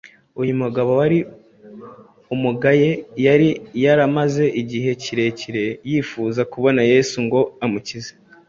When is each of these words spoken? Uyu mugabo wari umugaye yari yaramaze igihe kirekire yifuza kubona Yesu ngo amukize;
Uyu 0.41 0.53
mugabo 0.61 0.91
wari 0.99 1.19
umugaye 2.35 2.89
yari 3.25 3.49
yaramaze 3.83 4.45
igihe 4.61 4.89
kirekire 5.03 5.65
yifuza 5.89 6.41
kubona 6.51 6.81
Yesu 6.91 7.17
ngo 7.25 7.39
amukize; 7.65 8.11